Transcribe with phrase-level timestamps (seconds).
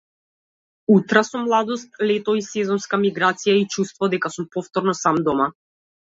[0.93, 5.47] Утра со младост, лето и сезонска миграција, и чувство дека сум повторно сам дома.